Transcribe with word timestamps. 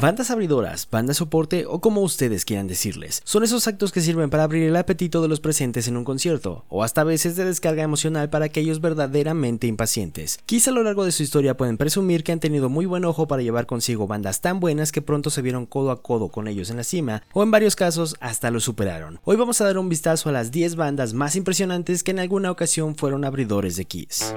Bandas 0.00 0.30
abridoras, 0.30 0.88
bandas 0.90 1.18
soporte 1.18 1.66
o 1.66 1.82
como 1.82 2.00
ustedes 2.00 2.46
quieran 2.46 2.66
decirles, 2.66 3.20
son 3.26 3.44
esos 3.44 3.68
actos 3.68 3.92
que 3.92 4.00
sirven 4.00 4.30
para 4.30 4.44
abrir 4.44 4.62
el 4.62 4.76
apetito 4.76 5.20
de 5.20 5.28
los 5.28 5.40
presentes 5.40 5.88
en 5.88 5.98
un 5.98 6.04
concierto, 6.04 6.64
o 6.70 6.82
hasta 6.82 7.02
a 7.02 7.04
veces 7.04 7.36
de 7.36 7.44
descarga 7.44 7.82
emocional 7.82 8.30
para 8.30 8.46
aquellos 8.46 8.80
verdaderamente 8.80 9.66
impacientes. 9.66 10.38
Quizá 10.46 10.70
a 10.70 10.74
lo 10.74 10.84
largo 10.84 11.04
de 11.04 11.12
su 11.12 11.22
historia 11.22 11.58
pueden 11.58 11.76
presumir 11.76 12.24
que 12.24 12.32
han 12.32 12.40
tenido 12.40 12.70
muy 12.70 12.86
buen 12.86 13.04
ojo 13.04 13.28
para 13.28 13.42
llevar 13.42 13.66
consigo 13.66 14.06
bandas 14.06 14.40
tan 14.40 14.58
buenas 14.58 14.90
que 14.90 15.02
pronto 15.02 15.28
se 15.28 15.42
vieron 15.42 15.66
codo 15.66 15.90
a 15.90 16.00
codo 16.00 16.30
con 16.30 16.48
ellos 16.48 16.70
en 16.70 16.78
la 16.78 16.84
cima, 16.84 17.22
o 17.34 17.42
en 17.42 17.50
varios 17.50 17.76
casos 17.76 18.16
hasta 18.20 18.50
lo 18.50 18.60
superaron. 18.60 19.20
Hoy 19.24 19.36
vamos 19.36 19.60
a 19.60 19.66
dar 19.66 19.76
un 19.76 19.90
vistazo 19.90 20.30
a 20.30 20.32
las 20.32 20.50
10 20.50 20.76
bandas 20.76 21.12
más 21.12 21.36
impresionantes 21.36 22.02
que 22.02 22.12
en 22.12 22.20
alguna 22.20 22.50
ocasión 22.50 22.96
fueron 22.96 23.26
abridores 23.26 23.76
de 23.76 23.84
Kiss. 23.84 24.32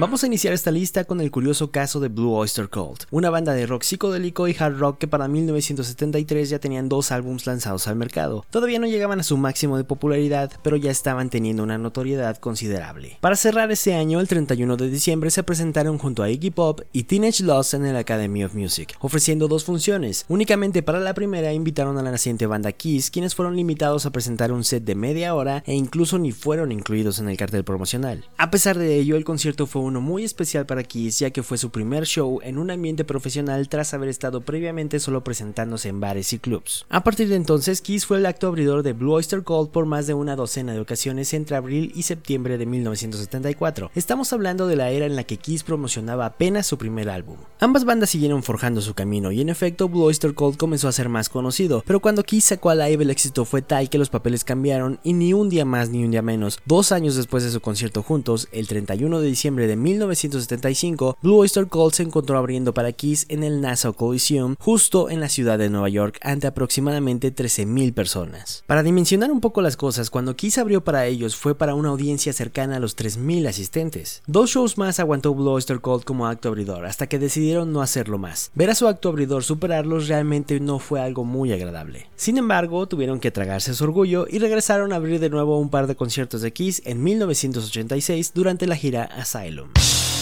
Vamos 0.00 0.22
a 0.22 0.28
iniciar 0.28 0.54
esta 0.54 0.70
lista 0.70 1.02
con 1.02 1.20
el 1.20 1.32
curioso 1.32 1.72
caso 1.72 1.98
de 1.98 2.06
Blue 2.06 2.32
Oyster 2.32 2.68
Cult, 2.68 3.02
una 3.10 3.30
banda 3.30 3.52
de 3.52 3.66
rock 3.66 3.82
psicodélico 3.82 4.46
y 4.46 4.54
hard 4.56 4.78
rock 4.78 4.98
que 4.98 5.08
para 5.08 5.26
1973 5.26 6.50
ya 6.50 6.60
tenían 6.60 6.88
dos 6.88 7.10
álbumes 7.10 7.48
lanzados 7.48 7.88
al 7.88 7.96
mercado. 7.96 8.46
Todavía 8.48 8.78
no 8.78 8.86
llegaban 8.86 9.18
a 9.18 9.24
su 9.24 9.36
máximo 9.36 9.76
de 9.76 9.82
popularidad, 9.82 10.52
pero 10.62 10.76
ya 10.76 10.92
estaban 10.92 11.30
teniendo 11.30 11.64
una 11.64 11.78
notoriedad 11.78 12.36
considerable. 12.36 13.18
Para 13.20 13.34
cerrar 13.34 13.72
ese 13.72 13.94
año, 13.94 14.20
el 14.20 14.28
31 14.28 14.76
de 14.76 14.88
diciembre 14.88 15.32
se 15.32 15.42
presentaron 15.42 15.98
junto 15.98 16.22
a 16.22 16.30
Iggy 16.30 16.52
Pop 16.52 16.82
y 16.92 17.02
Teenage 17.02 17.42
Lost 17.42 17.74
en 17.74 17.84
el 17.84 17.96
Academy 17.96 18.44
of 18.44 18.54
Music, 18.54 18.94
ofreciendo 19.00 19.48
dos 19.48 19.64
funciones. 19.64 20.26
Únicamente 20.28 20.84
para 20.84 21.00
la 21.00 21.12
primera 21.12 21.52
invitaron 21.52 21.98
a 21.98 22.04
la 22.04 22.12
naciente 22.12 22.46
banda 22.46 22.70
Kiss, 22.70 23.10
quienes 23.10 23.34
fueron 23.34 23.56
limitados 23.56 24.06
a 24.06 24.12
presentar 24.12 24.52
un 24.52 24.62
set 24.62 24.84
de 24.84 24.94
media 24.94 25.34
hora 25.34 25.64
e 25.66 25.74
incluso 25.74 26.20
ni 26.20 26.30
fueron 26.30 26.70
incluidos 26.70 27.18
en 27.18 27.28
el 27.28 27.36
cartel 27.36 27.64
promocional. 27.64 28.26
A 28.36 28.52
pesar 28.52 28.78
de 28.78 28.94
ello, 28.94 29.16
el 29.16 29.24
concierto 29.24 29.66
fue 29.66 29.87
uno 29.88 30.00
muy 30.00 30.24
especial 30.24 30.66
para 30.66 30.84
Kiss 30.84 31.18
ya 31.18 31.30
que 31.30 31.42
fue 31.42 31.58
su 31.58 31.70
primer 31.70 32.04
show 32.04 32.40
en 32.42 32.58
un 32.58 32.70
ambiente 32.70 33.04
profesional 33.04 33.68
tras 33.68 33.92
haber 33.94 34.08
estado 34.08 34.42
previamente 34.42 35.00
solo 35.00 35.24
presentándose 35.24 35.88
en 35.88 36.00
bares 36.00 36.32
y 36.32 36.38
clubs. 36.38 36.86
A 36.88 37.02
partir 37.02 37.28
de 37.28 37.36
entonces, 37.36 37.80
Kiss 37.82 38.06
fue 38.06 38.18
el 38.18 38.26
acto 38.26 38.46
abridor 38.46 38.82
de 38.82 38.92
Blue 38.92 39.12
Oyster 39.12 39.42
Cult 39.42 39.70
por 39.70 39.86
más 39.86 40.06
de 40.06 40.14
una 40.14 40.36
docena 40.36 40.72
de 40.72 40.80
ocasiones 40.80 41.34
entre 41.34 41.56
abril 41.56 41.92
y 41.94 42.02
septiembre 42.02 42.58
de 42.58 42.66
1974. 42.66 43.90
Estamos 43.94 44.32
hablando 44.32 44.66
de 44.66 44.76
la 44.76 44.90
era 44.90 45.06
en 45.06 45.16
la 45.16 45.24
que 45.24 45.38
Kiss 45.38 45.64
promocionaba 45.64 46.26
apenas 46.26 46.66
su 46.66 46.78
primer 46.78 47.10
álbum. 47.10 47.36
Ambas 47.60 47.84
bandas 47.84 48.10
siguieron 48.10 48.42
forjando 48.42 48.80
su 48.80 48.94
camino 48.94 49.32
y 49.32 49.40
en 49.40 49.48
efecto 49.48 49.88
Blue 49.88 50.04
Oyster 50.04 50.34
Cult 50.34 50.56
comenzó 50.56 50.88
a 50.88 50.92
ser 50.92 51.08
más 51.08 51.28
conocido, 51.28 51.82
pero 51.86 52.00
cuando 52.00 52.22
Kiss 52.22 52.44
sacó 52.44 52.70
a 52.70 52.74
live 52.74 53.02
el 53.02 53.10
éxito 53.10 53.44
fue 53.44 53.62
tal 53.62 53.90
que 53.90 53.98
los 53.98 54.10
papeles 54.10 54.44
cambiaron 54.44 55.00
y 55.02 55.14
ni 55.14 55.32
un 55.32 55.48
día 55.48 55.64
más 55.64 55.90
ni 55.90 56.04
un 56.04 56.10
día 56.10 56.22
menos, 56.22 56.58
dos 56.66 56.92
años 56.92 57.16
después 57.16 57.42
de 57.42 57.50
su 57.50 57.60
concierto 57.60 58.02
juntos, 58.02 58.48
el 58.52 58.68
31 58.68 59.20
de 59.20 59.26
diciembre 59.26 59.66
de 59.66 59.76
1975, 59.82 61.18
Blue 61.22 61.38
Oyster 61.38 61.66
Cult 61.66 61.94
se 61.94 62.02
encontró 62.02 62.38
abriendo 62.38 62.74
para 62.74 62.92
Kiss 62.92 63.26
en 63.28 63.44
el 63.44 63.60
Nassau 63.60 63.94
Coliseum, 63.94 64.56
justo 64.58 65.10
en 65.10 65.20
la 65.20 65.28
ciudad 65.28 65.58
de 65.58 65.70
Nueva 65.70 65.88
York, 65.88 66.18
ante 66.22 66.46
aproximadamente 66.46 67.34
13.000 67.34 67.94
personas. 67.94 68.64
Para 68.66 68.82
dimensionar 68.82 69.30
un 69.30 69.40
poco 69.40 69.62
las 69.62 69.76
cosas, 69.76 70.10
cuando 70.10 70.36
Kiss 70.36 70.58
abrió 70.58 70.82
para 70.82 71.06
ellos 71.06 71.36
fue 71.36 71.54
para 71.54 71.74
una 71.74 71.90
audiencia 71.90 72.32
cercana 72.32 72.76
a 72.76 72.80
los 72.80 72.96
3.000 72.96 73.48
asistentes. 73.48 74.22
Dos 74.26 74.50
shows 74.50 74.78
más 74.78 75.00
aguantó 75.00 75.34
Blue 75.34 75.50
Oyster 75.50 75.80
Cult 75.80 76.04
como 76.04 76.26
acto 76.26 76.48
abridor, 76.48 76.86
hasta 76.86 77.06
que 77.06 77.18
decidieron 77.18 77.72
no 77.72 77.82
hacerlo 77.82 78.18
más. 78.18 78.50
Ver 78.54 78.70
a 78.70 78.74
su 78.74 78.88
acto 78.88 79.08
abridor 79.08 79.44
superarlos 79.44 80.08
realmente 80.08 80.60
no 80.60 80.78
fue 80.78 81.00
algo 81.00 81.24
muy 81.24 81.52
agradable. 81.52 82.08
Sin 82.16 82.38
embargo, 82.38 82.86
tuvieron 82.86 83.20
que 83.20 83.30
tragarse 83.30 83.74
su 83.74 83.84
orgullo 83.84 84.26
y 84.28 84.38
regresaron 84.38 84.92
a 84.92 84.96
abrir 84.96 85.20
de 85.20 85.30
nuevo 85.30 85.58
un 85.58 85.70
par 85.70 85.86
de 85.86 85.96
conciertos 85.96 86.42
de 86.42 86.52
Kiss 86.52 86.82
en 86.84 87.02
1986 87.02 88.32
durante 88.34 88.66
la 88.66 88.76
gira 88.76 89.04
Asylum. 89.04 89.67
Boom. 89.74 90.17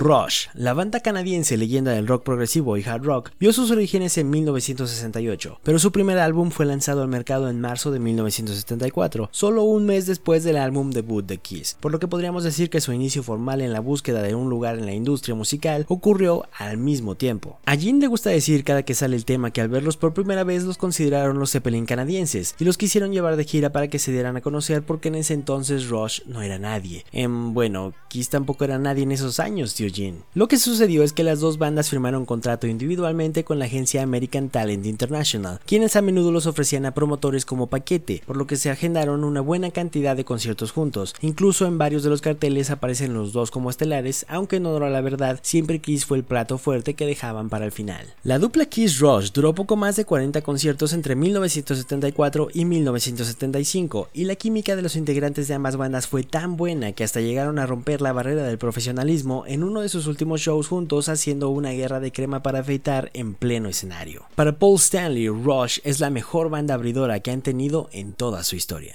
Rush, 0.00 0.46
la 0.54 0.72
banda 0.72 1.00
canadiense 1.00 1.58
leyenda 1.58 1.92
del 1.92 2.06
rock 2.06 2.24
progresivo 2.24 2.78
y 2.78 2.82
hard 2.82 3.04
rock, 3.04 3.32
vio 3.38 3.52
sus 3.52 3.70
orígenes 3.70 4.16
en 4.16 4.30
1968, 4.30 5.60
pero 5.62 5.78
su 5.78 5.92
primer 5.92 6.16
álbum 6.16 6.50
fue 6.50 6.64
lanzado 6.64 7.02
al 7.02 7.08
mercado 7.08 7.50
en 7.50 7.60
marzo 7.60 7.90
de 7.90 7.98
1974, 7.98 9.28
solo 9.30 9.64
un 9.64 9.84
mes 9.84 10.06
después 10.06 10.42
del 10.42 10.56
álbum 10.56 10.90
debut 10.90 11.26
de 11.26 11.36
Kiss, 11.36 11.76
por 11.80 11.92
lo 11.92 11.98
que 11.98 12.08
podríamos 12.08 12.44
decir 12.44 12.70
que 12.70 12.80
su 12.80 12.94
inicio 12.94 13.22
formal 13.22 13.60
en 13.60 13.74
la 13.74 13.80
búsqueda 13.80 14.22
de 14.22 14.34
un 14.34 14.48
lugar 14.48 14.78
en 14.78 14.86
la 14.86 14.94
industria 14.94 15.34
musical 15.34 15.84
ocurrió 15.86 16.46
al 16.56 16.78
mismo 16.78 17.16
tiempo. 17.16 17.58
A 17.66 17.76
Jim 17.76 18.00
le 18.00 18.06
gusta 18.06 18.30
decir 18.30 18.64
cada 18.64 18.84
que 18.84 18.94
sale 18.94 19.16
el 19.16 19.26
tema 19.26 19.50
que 19.50 19.60
al 19.60 19.68
verlos 19.68 19.98
por 19.98 20.14
primera 20.14 20.44
vez 20.44 20.64
los 20.64 20.78
consideraron 20.78 21.38
los 21.38 21.52
Zeppelin 21.52 21.84
canadienses 21.84 22.54
y 22.58 22.64
los 22.64 22.78
quisieron 22.78 23.12
llevar 23.12 23.36
de 23.36 23.44
gira 23.44 23.70
para 23.70 23.88
que 23.88 23.98
se 23.98 24.12
dieran 24.12 24.38
a 24.38 24.40
conocer 24.40 24.82
porque 24.82 25.08
en 25.08 25.16
ese 25.16 25.34
entonces 25.34 25.90
Rush 25.90 26.22
no 26.24 26.40
era 26.40 26.58
nadie. 26.58 27.04
En, 27.12 27.52
bueno, 27.52 27.92
Kiss 28.08 28.30
tampoco 28.30 28.64
era 28.64 28.78
nadie 28.78 29.02
en 29.02 29.12
esos 29.12 29.38
años, 29.40 29.74
tío 29.74 29.89
lo 30.34 30.48
que 30.48 30.58
sucedió 30.58 31.02
es 31.02 31.12
que 31.12 31.24
las 31.24 31.40
dos 31.40 31.58
bandas 31.58 31.90
firmaron 31.90 32.26
contrato 32.26 32.66
individualmente 32.66 33.44
con 33.44 33.58
la 33.58 33.64
agencia 33.64 34.02
American 34.02 34.48
Talent 34.48 34.86
International, 34.86 35.60
quienes 35.66 35.96
a 35.96 36.02
menudo 36.02 36.32
los 36.32 36.46
ofrecían 36.46 36.86
a 36.86 36.94
promotores 36.94 37.44
como 37.44 37.66
paquete, 37.66 38.22
por 38.26 38.36
lo 38.36 38.46
que 38.46 38.56
se 38.56 38.70
agendaron 38.70 39.24
una 39.24 39.40
buena 39.40 39.70
cantidad 39.70 40.16
de 40.16 40.24
conciertos 40.24 40.72
juntos. 40.72 41.14
Incluso 41.20 41.66
en 41.66 41.78
varios 41.78 42.02
de 42.02 42.10
los 42.10 42.20
carteles 42.20 42.70
aparecen 42.70 43.14
los 43.14 43.32
dos 43.32 43.50
como 43.50 43.70
estelares, 43.70 44.24
aunque 44.28 44.60
no 44.60 44.76
a 44.76 44.88
la 44.88 45.00
verdad, 45.00 45.40
siempre 45.42 45.80
Kiss 45.80 46.06
fue 46.06 46.18
el 46.18 46.24
plato 46.24 46.56
fuerte 46.58 46.94
que 46.94 47.06
dejaban 47.06 47.48
para 47.48 47.64
el 47.64 47.72
final. 47.72 48.06
La 48.22 48.38
dupla 48.38 48.66
Kiss 48.66 48.98
Rush 48.98 49.32
duró 49.32 49.54
poco 49.54 49.76
más 49.76 49.96
de 49.96 50.04
40 50.04 50.40
conciertos 50.42 50.92
entre 50.92 51.16
1974 51.16 52.48
y 52.54 52.64
1975, 52.64 54.08
y 54.14 54.24
la 54.24 54.36
química 54.36 54.76
de 54.76 54.82
los 54.82 54.96
integrantes 54.96 55.48
de 55.48 55.54
ambas 55.54 55.76
bandas 55.76 56.06
fue 56.06 56.22
tan 56.22 56.56
buena 56.56 56.92
que 56.92 57.04
hasta 57.04 57.20
llegaron 57.20 57.58
a 57.58 57.66
romper 57.66 58.00
la 58.00 58.12
barrera 58.12 58.44
del 58.44 58.58
profesionalismo 58.58 59.44
en 59.46 59.62
uno 59.64 59.79
de 59.80 59.88
sus 59.88 60.06
últimos 60.06 60.40
shows 60.40 60.68
juntos 60.68 61.08
haciendo 61.08 61.48
una 61.48 61.70
guerra 61.70 62.00
de 62.00 62.12
crema 62.12 62.42
para 62.42 62.60
afeitar 62.60 63.10
en 63.14 63.34
pleno 63.34 63.68
escenario. 63.68 64.24
Para 64.34 64.58
Paul 64.58 64.76
Stanley, 64.76 65.28
Rush 65.28 65.78
es 65.84 66.00
la 66.00 66.10
mejor 66.10 66.50
banda 66.50 66.74
abridora 66.74 67.20
que 67.20 67.30
han 67.30 67.42
tenido 67.42 67.88
en 67.92 68.12
toda 68.12 68.44
su 68.44 68.56
historia. 68.56 68.94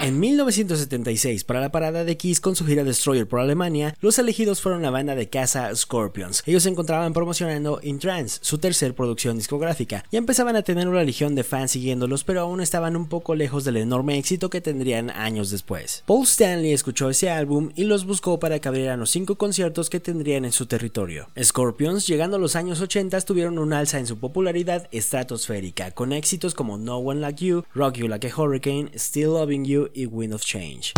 En 0.00 0.20
1976, 0.20 1.42
para 1.42 1.60
la 1.60 1.72
parada 1.72 2.04
de 2.04 2.16
Kiss 2.16 2.40
con 2.40 2.54
su 2.54 2.64
gira 2.64 2.84
Destroyer 2.84 3.26
por 3.26 3.40
Alemania, 3.40 3.96
los 4.00 4.20
elegidos 4.20 4.60
fueron 4.60 4.80
la 4.80 4.90
banda 4.90 5.16
de 5.16 5.28
casa 5.28 5.74
Scorpions. 5.74 6.44
Ellos 6.46 6.62
se 6.62 6.68
encontraban 6.68 7.12
promocionando 7.12 7.80
In 7.82 7.98
Trance, 7.98 8.38
su 8.40 8.58
tercer 8.58 8.94
producción 8.94 9.36
discográfica, 9.36 10.04
y 10.12 10.16
empezaban 10.16 10.54
a 10.54 10.62
tener 10.62 10.86
una 10.86 11.02
legión 11.02 11.34
de 11.34 11.42
fans 11.42 11.72
siguiéndolos, 11.72 12.22
pero 12.22 12.42
aún 12.42 12.60
estaban 12.60 12.94
un 12.94 13.08
poco 13.08 13.34
lejos 13.34 13.64
del 13.64 13.76
enorme 13.76 14.16
éxito 14.18 14.50
que 14.50 14.60
tendrían 14.60 15.10
años 15.10 15.50
después. 15.50 16.04
Paul 16.06 16.22
Stanley 16.22 16.72
escuchó 16.72 17.10
ese 17.10 17.28
álbum 17.30 17.70
y 17.74 17.82
los 17.82 18.06
buscó 18.06 18.38
para 18.38 18.60
que 18.60 18.68
abrieran 18.68 19.00
los 19.00 19.10
cinco 19.10 19.34
conciertos 19.34 19.90
que 19.90 19.98
tendrían 19.98 20.44
en 20.44 20.52
su 20.52 20.66
territorio. 20.66 21.28
Scorpions, 21.42 22.06
llegando 22.06 22.36
a 22.36 22.40
los 22.40 22.54
años 22.54 22.80
80, 22.80 23.20
tuvieron 23.22 23.58
un 23.58 23.72
alza 23.72 23.98
en 23.98 24.06
su 24.06 24.18
popularidad 24.18 24.86
estratosférica, 24.92 25.90
con 25.90 26.12
éxitos 26.12 26.54
como 26.54 26.78
No 26.78 26.98
One 26.98 27.20
Like 27.20 27.44
You, 27.44 27.64
Rock 27.74 27.96
You 27.96 28.06
Like 28.06 28.28
a 28.28 28.36
Hurricane, 28.36 28.92
Still 28.94 29.30
Loving 29.30 29.64
You 29.64 29.87
y 29.94 30.06
Wind 30.06 30.32
of 30.32 30.44
Change. 30.44 30.92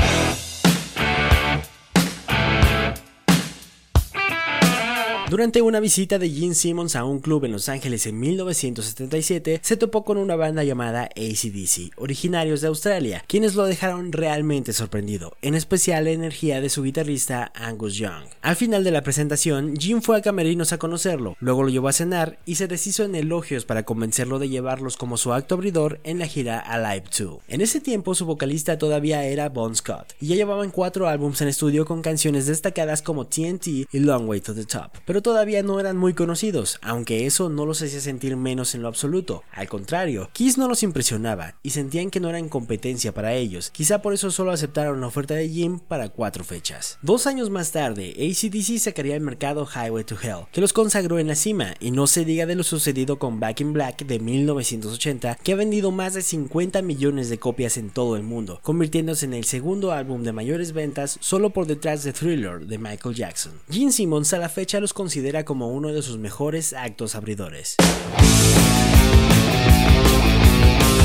Durante 5.30 5.62
una 5.62 5.78
visita 5.78 6.18
de 6.18 6.28
Gene 6.28 6.56
Simmons 6.56 6.96
a 6.96 7.04
un 7.04 7.20
club 7.20 7.44
en 7.44 7.52
Los 7.52 7.68
Ángeles 7.68 8.04
en 8.06 8.18
1977, 8.18 9.60
se 9.62 9.76
topó 9.76 10.02
con 10.04 10.18
una 10.18 10.34
banda 10.34 10.64
llamada 10.64 11.04
ACDC, 11.04 11.92
originarios 11.98 12.60
de 12.60 12.66
Australia, 12.66 13.22
quienes 13.28 13.54
lo 13.54 13.66
dejaron 13.66 14.10
realmente 14.10 14.72
sorprendido, 14.72 15.36
en 15.40 15.54
especial 15.54 16.06
la 16.06 16.10
energía 16.10 16.60
de 16.60 16.68
su 16.68 16.82
guitarrista 16.82 17.52
Angus 17.54 17.94
Young. 17.94 18.24
Al 18.42 18.56
final 18.56 18.82
de 18.82 18.90
la 18.90 19.04
presentación, 19.04 19.76
Gene 19.76 20.00
fue 20.00 20.16
a 20.16 20.20
Camerinos 20.20 20.72
a 20.72 20.78
conocerlo, 20.78 21.36
luego 21.38 21.62
lo 21.62 21.68
llevó 21.68 21.86
a 21.86 21.92
cenar 21.92 22.40
y 22.44 22.56
se 22.56 22.66
deshizo 22.66 23.04
en 23.04 23.14
elogios 23.14 23.64
para 23.64 23.84
convencerlo 23.84 24.40
de 24.40 24.48
llevarlos 24.48 24.96
como 24.96 25.16
su 25.16 25.32
acto 25.32 25.54
abridor 25.54 26.00
en 26.02 26.18
la 26.18 26.26
gira 26.26 26.58
Alive 26.58 27.06
2. 27.16 27.38
En 27.46 27.60
ese 27.60 27.80
tiempo 27.80 28.16
su 28.16 28.26
vocalista 28.26 28.78
todavía 28.78 29.22
era 29.22 29.48
Bon 29.48 29.76
Scott, 29.76 30.12
y 30.20 30.26
ya 30.26 30.34
llevaban 30.34 30.72
cuatro 30.72 31.06
álbumes 31.06 31.40
en 31.40 31.46
estudio 31.46 31.86
con 31.86 32.02
canciones 32.02 32.46
destacadas 32.46 33.00
como 33.00 33.28
TNT 33.28 33.68
y 33.92 33.98
Long 34.00 34.28
Way 34.28 34.40
to 34.40 34.56
the 34.56 34.64
Top, 34.64 34.90
pero 35.06 35.19
todavía 35.22 35.62
no 35.62 35.80
eran 35.80 35.96
muy 35.96 36.14
conocidos, 36.14 36.78
aunque 36.82 37.26
eso 37.26 37.48
no 37.48 37.66
los 37.66 37.82
hacía 37.82 38.00
sentir 38.00 38.36
menos 38.36 38.74
en 38.74 38.82
lo 38.82 38.88
absoluto. 38.88 39.42
Al 39.52 39.68
contrario, 39.68 40.30
Kiss 40.32 40.58
no 40.58 40.68
los 40.68 40.82
impresionaba 40.82 41.54
y 41.62 41.70
sentían 41.70 42.10
que 42.10 42.20
no 42.20 42.28
eran 42.30 42.48
competencia 42.48 43.12
para 43.12 43.34
ellos. 43.34 43.70
Quizá 43.70 44.02
por 44.02 44.12
eso 44.12 44.30
solo 44.30 44.52
aceptaron 44.52 45.00
la 45.00 45.06
oferta 45.06 45.34
de 45.34 45.48
Jim 45.48 45.78
para 45.78 46.08
cuatro 46.08 46.44
fechas. 46.44 46.98
Dos 47.02 47.26
años 47.26 47.50
más 47.50 47.72
tarde, 47.72 48.14
ACDC 48.16 48.78
sacaría 48.78 49.14
al 49.14 49.20
mercado 49.20 49.66
Highway 49.66 50.04
to 50.04 50.16
Hell, 50.20 50.46
que 50.52 50.60
los 50.60 50.72
consagró 50.72 51.18
en 51.18 51.28
la 51.28 51.34
cima, 51.34 51.74
y 51.80 51.90
no 51.90 52.06
se 52.06 52.24
diga 52.24 52.46
de 52.46 52.54
lo 52.54 52.62
sucedido 52.62 53.18
con 53.18 53.40
Back 53.40 53.60
in 53.60 53.72
Black 53.72 54.04
de 54.04 54.18
1980, 54.18 55.36
que 55.36 55.52
ha 55.52 55.56
vendido 55.56 55.90
más 55.90 56.14
de 56.14 56.22
50 56.22 56.82
millones 56.82 57.28
de 57.28 57.38
copias 57.38 57.76
en 57.76 57.90
todo 57.90 58.16
el 58.16 58.22
mundo, 58.22 58.60
convirtiéndose 58.62 59.26
en 59.26 59.34
el 59.34 59.44
segundo 59.44 59.92
álbum 59.92 60.22
de 60.22 60.32
mayores 60.32 60.72
ventas 60.72 61.18
solo 61.20 61.50
por 61.50 61.66
detrás 61.66 62.04
de 62.04 62.12
Thriller 62.12 62.66
de 62.66 62.78
Michael 62.78 63.14
Jackson. 63.14 63.52
Gene 63.70 63.92
Simmons 63.92 64.32
a 64.32 64.38
la 64.38 64.48
fecha 64.48 64.80
los 64.80 64.92
considera 65.10 65.44
como 65.44 65.66
uno 65.70 65.92
de 65.92 66.02
sus 66.02 66.18
mejores 66.18 66.72
actos 66.72 67.16
abridores 67.16 67.74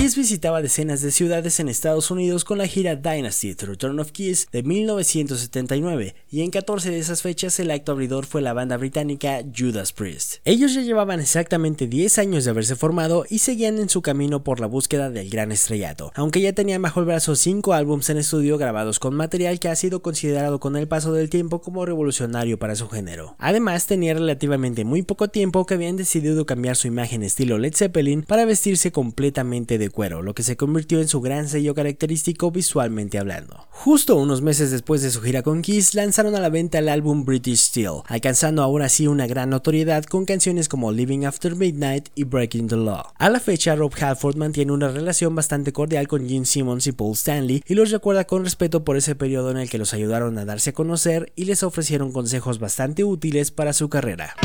Visitaba 0.05 0.61
decenas 0.61 1.01
de 1.01 1.11
ciudades 1.11 1.59
en 1.59 1.67
Estados 1.67 2.11
Unidos 2.11 2.45
con 2.45 2.59
la 2.59 2.67
gira 2.67 2.95
Dynasty 2.95 3.55
The 3.55 3.65
Return 3.65 3.99
of 3.99 4.11
Kiss 4.11 4.47
de 4.51 4.61
1979 4.61 6.15
y 6.29 6.41
en 6.41 6.51
14 6.51 6.91
de 6.91 6.99
esas 6.99 7.21
fechas 7.21 7.59
el 7.59 7.71
acto 7.71 7.91
abridor 7.91 8.25
fue 8.25 8.41
la 8.41 8.53
banda 8.53 8.77
británica 8.77 9.41
Judas 9.55 9.93
Priest. 9.93 10.35
Ellos 10.45 10.73
ya 10.73 10.81
llevaban 10.81 11.19
exactamente 11.19 11.87
10 11.87 12.19
años 12.19 12.45
de 12.45 12.51
haberse 12.51 12.75
formado 12.75 13.25
y 13.29 13.39
seguían 13.39 13.79
en 13.79 13.89
su 13.89 14.01
camino 14.01 14.43
por 14.43 14.59
la 14.59 14.67
búsqueda 14.67 15.09
del 15.09 15.29
gran 15.29 15.51
estrellato, 15.51 16.11
aunque 16.15 16.39
ya 16.39 16.53
tenían 16.53 16.81
bajo 16.81 16.99
el 16.99 17.07
brazo 17.07 17.35
5 17.35 17.73
álbums 17.73 18.09
en 18.09 18.17
estudio 18.17 18.57
grabados 18.57 18.99
con 18.99 19.15
material 19.15 19.59
que 19.59 19.69
ha 19.69 19.75
sido 19.75 20.01
considerado 20.01 20.59
con 20.59 20.75
el 20.75 20.87
paso 20.87 21.13
del 21.13 21.29
tiempo 21.29 21.61
como 21.61 21.85
revolucionario 21.85 22.57
para 22.57 22.75
su 22.75 22.87
género. 22.89 23.35
Además 23.39 23.87
tenía 23.87 24.13
relativamente 24.13 24.85
muy 24.85 25.01
poco 25.01 25.27
tiempo 25.29 25.65
que 25.65 25.73
habían 25.73 25.97
decidido 25.97 26.45
cambiar 26.45 26.75
su 26.75 26.87
imagen 26.87 27.23
estilo 27.23 27.57
Led 27.57 27.75
Zeppelin 27.75 28.23
para 28.23 28.45
vestirse 28.45 28.91
completamente 28.91 29.77
de 29.77 29.94
cuero, 29.95 30.21
lo 30.21 30.35
que 30.35 30.43
se 30.43 30.57
convirtió 30.57 31.01
en 31.01 31.07
su 31.07 31.21
gran 31.21 31.49
sello 31.49 31.73
característico 31.73 32.51
visualmente 32.51 33.17
hablando. 33.17 33.67
Justo 33.71 34.15
unos 34.15 34.43
meses 34.43 34.69
después 34.69 35.01
de 35.01 35.09
su 35.09 35.21
gira 35.21 35.41
con 35.41 35.63
Kiss, 35.63 35.95
lanzaron 35.95 36.35
a 36.35 36.39
la 36.39 36.49
venta 36.49 36.77
el 36.77 36.89
álbum 36.89 37.25
British 37.25 37.69
Steel, 37.69 38.01
alcanzando 38.05 38.61
ahora 38.61 38.89
sí 38.89 39.07
una 39.07 39.25
gran 39.25 39.49
notoriedad 39.49 40.03
con 40.03 40.25
canciones 40.25 40.69
como 40.69 40.91
Living 40.91 41.25
After 41.25 41.55
Midnight 41.55 42.09
y 42.13 42.25
Breaking 42.25 42.67
the 42.67 42.75
Law. 42.75 43.05
A 43.17 43.29
la 43.31 43.39
fecha, 43.39 43.75
Rob 43.75 43.93
Halford 43.99 44.35
mantiene 44.35 44.71
una 44.71 44.89
relación 44.89 45.33
bastante 45.33 45.73
cordial 45.73 46.07
con 46.07 46.27
Gene 46.27 46.45
Simmons 46.45 46.85
y 46.85 46.91
Paul 46.91 47.13
Stanley 47.13 47.63
y 47.65 47.73
los 47.73 47.89
recuerda 47.89 48.25
con 48.25 48.43
respeto 48.43 48.83
por 48.83 48.97
ese 48.97 49.15
periodo 49.15 49.49
en 49.49 49.57
el 49.57 49.69
que 49.69 49.77
los 49.79 49.93
ayudaron 49.93 50.37
a 50.37 50.45
darse 50.45 50.71
a 50.71 50.73
conocer 50.73 51.31
y 51.35 51.45
les 51.45 51.63
ofrecieron 51.63 52.11
consejos 52.11 52.59
bastante 52.59 53.03
útiles 53.03 53.51
para 53.51 53.73
su 53.73 53.89
carrera. 53.89 54.35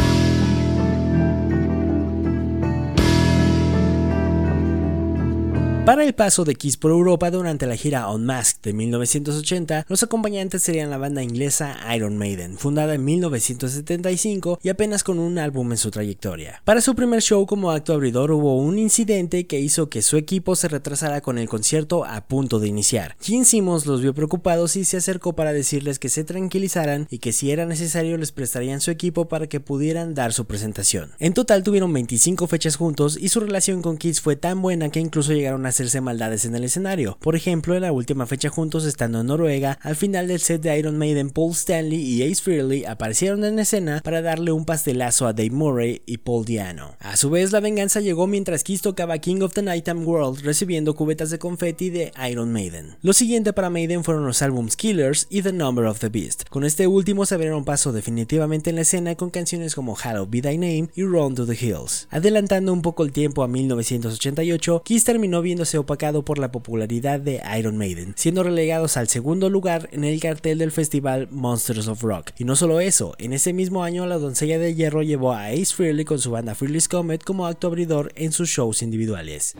Para 5.90 6.04
el 6.04 6.14
paso 6.14 6.44
de 6.44 6.54
Kiss 6.54 6.76
por 6.76 6.92
Europa 6.92 7.32
durante 7.32 7.66
la 7.66 7.74
gira 7.74 8.08
Unmasked 8.08 8.60
de 8.62 8.72
1980, 8.74 9.86
los 9.88 10.04
acompañantes 10.04 10.62
serían 10.62 10.88
la 10.88 10.98
banda 10.98 11.20
inglesa 11.20 11.76
Iron 11.96 12.16
Maiden, 12.16 12.58
fundada 12.58 12.94
en 12.94 13.04
1975 13.04 14.60
y 14.62 14.68
apenas 14.68 15.02
con 15.02 15.18
un 15.18 15.36
álbum 15.38 15.72
en 15.72 15.78
su 15.78 15.90
trayectoria. 15.90 16.62
Para 16.64 16.80
su 16.80 16.94
primer 16.94 17.22
show 17.22 17.44
como 17.44 17.72
acto 17.72 17.92
abridor 17.92 18.30
hubo 18.30 18.56
un 18.56 18.78
incidente 18.78 19.48
que 19.48 19.58
hizo 19.58 19.88
que 19.88 20.02
su 20.02 20.16
equipo 20.16 20.54
se 20.54 20.68
retrasara 20.68 21.22
con 21.22 21.38
el 21.38 21.48
concierto 21.48 22.04
a 22.04 22.20
punto 22.20 22.60
de 22.60 22.68
iniciar. 22.68 23.16
Gene 23.20 23.44
Simmons 23.44 23.84
los 23.84 24.00
vio 24.00 24.14
preocupados 24.14 24.76
y 24.76 24.84
se 24.84 24.98
acercó 24.98 25.32
para 25.32 25.52
decirles 25.52 25.98
que 25.98 26.08
se 26.08 26.22
tranquilizaran 26.22 27.08
y 27.10 27.18
que 27.18 27.32
si 27.32 27.50
era 27.50 27.66
necesario 27.66 28.16
les 28.16 28.30
prestarían 28.30 28.80
su 28.80 28.92
equipo 28.92 29.26
para 29.26 29.48
que 29.48 29.58
pudieran 29.58 30.14
dar 30.14 30.32
su 30.34 30.44
presentación. 30.44 31.10
En 31.18 31.34
total 31.34 31.64
tuvieron 31.64 31.92
25 31.92 32.46
fechas 32.46 32.76
juntos 32.76 33.18
y 33.20 33.28
su 33.28 33.40
relación 33.40 33.82
con 33.82 33.96
Kiss 33.96 34.20
fue 34.20 34.36
tan 34.36 34.62
buena 34.62 34.90
que 34.90 35.00
incluso 35.00 35.32
llegaron 35.32 35.66
a 35.66 35.79
hacerse 35.80 36.02
maldades 36.02 36.44
en 36.44 36.54
el 36.54 36.64
escenario. 36.64 37.16
Por 37.22 37.36
ejemplo, 37.36 37.74
en 37.74 37.80
la 37.80 37.92
última 37.92 38.26
fecha 38.26 38.50
juntos 38.50 38.84
estando 38.84 39.20
en 39.20 39.28
Noruega, 39.28 39.78
al 39.80 39.96
final 39.96 40.28
del 40.28 40.40
set 40.40 40.60
de 40.60 40.78
Iron 40.78 40.98
Maiden, 40.98 41.30
Paul 41.30 41.52
Stanley 41.52 41.98
y 41.98 42.22
Ace 42.22 42.42
Frehley 42.42 42.84
aparecieron 42.84 43.44
en 43.44 43.58
escena 43.58 44.02
para 44.04 44.20
darle 44.20 44.52
un 44.52 44.66
pastelazo 44.66 45.26
a 45.26 45.32
Dave 45.32 45.50
Murray 45.50 46.02
y 46.04 46.18
Paul 46.18 46.44
Diano. 46.44 46.96
A 47.00 47.16
su 47.16 47.30
vez, 47.30 47.52
la 47.52 47.60
venganza 47.60 48.00
llegó 48.00 48.26
mientras 48.26 48.62
Kiss 48.62 48.82
tocaba 48.82 49.16
King 49.18 49.40
of 49.40 49.54
the 49.54 49.62
Nighttime 49.62 50.04
World 50.04 50.40
recibiendo 50.42 50.94
cubetas 50.94 51.30
de 51.30 51.38
confeti 51.38 51.88
de 51.88 52.12
Iron 52.30 52.52
Maiden. 52.52 52.96
Lo 53.00 53.14
siguiente 53.14 53.54
para 53.54 53.70
Maiden 53.70 54.04
fueron 54.04 54.26
los 54.26 54.42
álbums 54.42 54.76
Killers 54.76 55.28
y 55.30 55.40
The 55.40 55.54
Number 55.54 55.86
of 55.86 56.00
the 56.00 56.10
Beast. 56.10 56.44
Con 56.50 56.64
este 56.64 56.86
último 56.86 57.24
se 57.24 57.36
abrieron 57.36 57.64
paso 57.64 57.92
definitivamente 57.92 58.68
en 58.68 58.76
la 58.76 58.82
escena 58.82 59.14
con 59.14 59.30
canciones 59.30 59.74
como 59.74 59.96
Hello 59.96 60.26
Be 60.26 60.42
Thy 60.42 60.58
Name 60.58 60.90
y 60.94 61.04
Run 61.04 61.34
to 61.34 61.46
the 61.46 61.54
Hills. 61.54 62.06
Adelantando 62.10 62.70
un 62.70 62.82
poco 62.82 63.02
el 63.02 63.12
tiempo 63.12 63.42
a 63.42 63.48
1988, 63.48 64.82
Kiss 64.84 65.04
terminó 65.04 65.40
viéndose 65.40 65.69
opacado 65.78 66.24
por 66.24 66.38
la 66.38 66.52
popularidad 66.52 67.20
de 67.20 67.42
Iron 67.58 67.76
Maiden, 67.76 68.14
siendo 68.16 68.42
relegados 68.42 68.96
al 68.96 69.08
segundo 69.08 69.50
lugar 69.50 69.88
en 69.92 70.04
el 70.04 70.20
cartel 70.20 70.58
del 70.58 70.72
festival 70.72 71.28
Monsters 71.30 71.88
of 71.88 72.02
Rock. 72.02 72.32
Y 72.38 72.44
no 72.44 72.56
solo 72.56 72.80
eso, 72.80 73.14
en 73.18 73.32
ese 73.32 73.52
mismo 73.52 73.84
año 73.84 74.06
la 74.06 74.18
doncella 74.18 74.58
de 74.58 74.74
hierro 74.74 75.02
llevó 75.02 75.32
a 75.32 75.46
Ace 75.46 75.74
Frehley 75.74 76.04
con 76.04 76.18
su 76.18 76.30
banda 76.30 76.54
Frehley's 76.54 76.88
Comet 76.88 77.24
como 77.24 77.46
acto 77.46 77.66
abridor 77.66 78.12
en 78.16 78.32
sus 78.32 78.48
shows 78.48 78.82
individuales. 78.82 79.54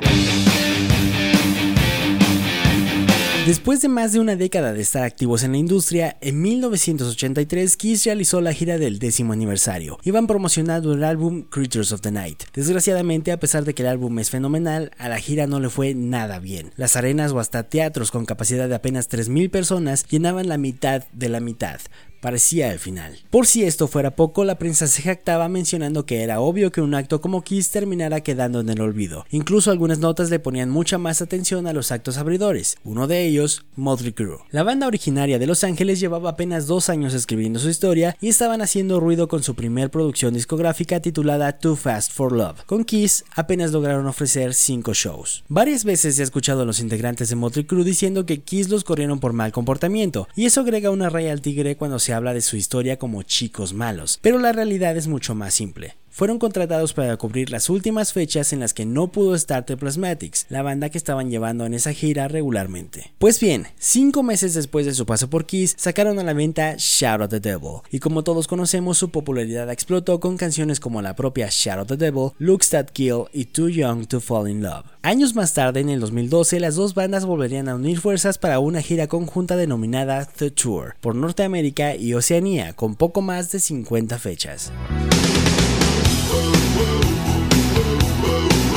Después 3.51 3.83
de 3.83 3.89
más 3.89 4.13
de 4.13 4.21
una 4.21 4.37
década 4.37 4.73
de 4.73 4.81
estar 4.81 5.03
activos 5.03 5.43
en 5.43 5.51
la 5.51 5.59
industria, 5.59 6.17
en 6.21 6.41
1983 6.41 7.77
Kiss 7.77 8.05
realizó 8.05 8.41
la 8.41 8.53
gira 8.53 8.79
del 8.79 9.01
décimo 9.01 9.33
aniversario. 9.33 9.99
Iban 10.05 10.29
promocionando 10.29 10.93
el 10.93 11.03
álbum 11.03 11.43
Creatures 11.43 11.91
of 11.91 12.01
the 12.01 12.13
Night. 12.13 12.45
Desgraciadamente, 12.55 13.33
a 13.33 13.41
pesar 13.41 13.65
de 13.65 13.75
que 13.75 13.83
el 13.83 13.89
álbum 13.89 14.17
es 14.21 14.31
fenomenal, 14.31 14.93
a 14.99 15.09
la 15.09 15.19
gira 15.19 15.49
no 15.49 15.59
le 15.59 15.69
fue 15.69 15.97
nada 15.97 16.39
bien. 16.39 16.71
Las 16.77 16.95
arenas 16.95 17.33
o 17.33 17.41
hasta 17.41 17.65
teatros 17.65 18.13
con 18.13 18.25
capacidad 18.25 18.69
de 18.69 18.77
apenas 18.77 19.11
3.000 19.11 19.51
personas 19.51 20.07
llenaban 20.07 20.49
la 20.49 20.57
mitad 20.57 21.03
de 21.13 21.29
la 21.29 21.41
mitad, 21.41 21.81
parecía 22.21 22.73
el 22.73 22.79
final. 22.79 23.19
Por 23.31 23.47
si 23.47 23.65
esto 23.65 23.89
fuera 23.89 24.17
poco, 24.17 24.45
la 24.45 24.59
prensa 24.59 24.87
se 24.87 25.03
jactaba 25.03 25.49
mencionando 25.49 26.07
que 26.07 26.23
era 26.23 26.41
obvio 26.41 26.71
que 26.73 26.81
un 26.81 26.95
acto 26.95 27.21
como 27.21 27.43
Kiss 27.43 27.71
terminara 27.71 28.21
quedando 28.21 28.61
en 28.61 28.69
el 28.69 28.81
olvido. 28.81 29.25
Incluso 29.31 29.71
algunas 29.71 29.99
notas 29.99 30.31
le 30.31 30.39
ponían 30.39 30.71
mucha 30.71 30.99
más 30.99 31.23
atención 31.23 31.67
a 31.67 31.73
los 31.73 31.93
actos 31.93 32.19
abridores, 32.19 32.77
uno 32.85 33.07
de 33.07 33.27
ellos, 33.27 33.65
Motley 33.77 34.13
Crue. 34.13 34.39
La 34.51 34.63
banda 34.63 34.87
originaria 34.87 35.39
de 35.39 35.47
Los 35.47 35.65
Ángeles 35.65 36.01
llevaba 36.01 36.31
apenas 36.31 36.67
dos 36.67 36.89
años 36.89 37.15
escribiendo 37.15 37.59
su 37.59 37.69
historia 37.69 38.17
y 38.21 38.29
estaban 38.29 38.63
haciendo 38.63 39.01
ruido 39.01 39.29
con 39.29 39.43
su 39.43 39.55
primer 39.55 39.91
producción 39.91 40.35
discográfica 40.35 41.01
titulada 41.01 41.59
Too 41.59 41.77
Fast 41.77 42.13
for 42.13 42.33
Love. 42.33 42.65
Con 42.67 42.85
Kiss 42.85 43.25
apenas 43.35 43.73
lograron 43.73 44.07
ofrecer 44.07 44.55
cinco 44.55 44.93
shows. 44.95 45.45
Varias 45.49 45.85
veces 45.85 46.19
ha 46.19 46.23
escuchado 46.23 46.63
a 46.63 46.65
los 46.65 46.81
integrantes 46.81 47.29
de 47.29 47.37
Motley 47.37 47.65
Crue 47.65 47.85
diciendo 47.85 48.27
que 48.27 48.41
Kiss 48.41 48.69
los 48.69 48.85
corrieron 48.85 49.21
por 49.21 49.33
mal 49.33 49.53
comportamiento, 49.53 50.29
y 50.35 50.47
eso 50.47 50.61
agrega 50.61 50.91
una 50.91 51.11
raya 51.11 51.33
al 51.33 51.41
tigre 51.41 51.77
cuando 51.77 51.99
se 51.99 52.10
habla 52.13 52.35
de 52.35 52.41
su 52.41 52.57
historia 52.57 52.99
como 52.99 53.23
chicos 53.23 53.73
malos, 53.73 54.19
pero 54.23 54.39
la 54.39 54.53
realidad 54.53 54.97
es 54.97 55.07
mucho 55.07 55.35
más 55.35 55.55
simple 55.55 55.97
fueron 56.11 56.39
contratados 56.39 56.93
para 56.93 57.17
cubrir 57.17 57.51
las 57.51 57.71
últimas 57.71 58.13
fechas 58.13 58.53
en 58.53 58.61
las 58.61 58.75
que 58.75 58.85
no 58.85 59.13
pudo 59.13 59.35
estar 59.35 59.65
The 59.65 59.77
Plasmatics, 59.77 60.47
la 60.49 60.63
banda 60.63 60.91
que 60.91 60.99
estaban 60.99 61.31
llevando 61.31 61.65
en 61.65 61.75
esa 61.75 61.93
gira 61.93 62.29
regularmente. 62.29 63.13
Pues 63.19 63.41
bien, 63.41 63.69
cinco 63.79 64.23
meses 64.23 64.55
después 64.55 64.87
de 64.87 64.95
su 64.95 65.07
paso 65.07 65.31
por 65.31 65.47
Kiss, 65.47 65.75
sacaron 65.79 66.19
a 66.19 66.25
la 66.25 66.33
venta 66.33 66.75
Shout 66.77 67.23
of 67.23 67.31
the 67.31 67.41
Devil, 67.41 67.81
y 67.91 68.01
como 68.01 68.25
todos 68.25 68.49
conocemos, 68.49 68.99
su 68.99 69.11
popularidad 69.11 69.71
explotó 69.71 70.21
con 70.21 70.37
canciones 70.37 70.81
como 70.81 71.01
la 71.01 71.17
propia 71.17 71.49
Shout 71.51 71.81
of 71.81 71.89
the 71.89 71.97
Devil, 71.97 72.33
Looks 72.39 72.71
That 72.71 72.87
Kill 72.87 73.25
y 73.33 73.47
Too 73.47 73.69
Young 73.69 74.07
to 74.07 74.21
Fall 74.21 74.51
in 74.51 74.63
Love. 74.63 74.85
Años 75.03 75.35
más 75.35 75.55
tarde, 75.55 75.81
en 75.81 75.89
el 75.89 76.01
2012, 76.01 76.61
las 76.61 76.75
dos 76.75 76.95
bandas 76.95 77.25
volverían 77.25 77.69
a 77.69 77.75
unir 77.75 78.01
fuerzas 78.01 78.37
para 78.37 78.59
una 78.59 78.83
gira 78.83 79.07
conjunta 79.07 79.57
denominada 79.57 80.27
The 80.27 80.51
Tour, 80.51 80.97
por 81.01 81.15
Norteamérica 81.15 81.97
y 81.97 82.15
Oceanía, 82.15 82.75
con 82.75 82.97
poco 82.97 83.23
más 83.23 83.51
de 83.51 83.61
50 83.61 84.19
fechas. 84.19 84.73